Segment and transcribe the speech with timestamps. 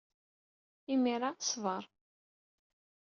[0.93, 1.83] Imir-a, ṣber.